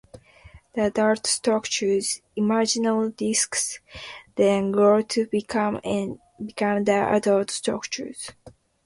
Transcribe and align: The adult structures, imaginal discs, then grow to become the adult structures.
The 0.73 0.85
adult 0.85 1.27
structures, 1.27 2.23
imaginal 2.35 3.15
discs, 3.15 3.77
then 4.35 4.71
grow 4.71 5.03
to 5.03 5.27
become 5.27 5.75
the 5.75 7.07
adult 7.11 7.51
structures. 7.51 8.31